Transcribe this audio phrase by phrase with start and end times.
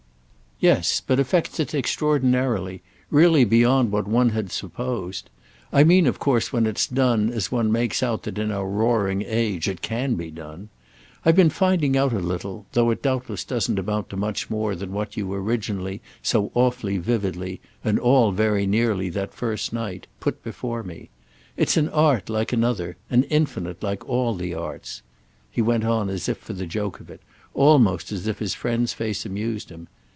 [0.63, 5.31] "Yes—but affects it extraordinarily; really beyond what one had supposed.
[5.73, 9.23] I mean of course when it's done as one makes out that in our roaring
[9.23, 10.69] age, it can be done.
[11.25, 14.91] I've been finding out a little, though it doubtless doesn't amount to much more than
[14.91, 21.09] what you originally, so awfully vividly—and all, very nearly, that first night—put before me.
[21.57, 25.01] It's an art like another, and infinite like all the arts."
[25.49, 29.25] He went on as if for the joke of it—almost as if his friend's face
[29.25, 29.87] amused him.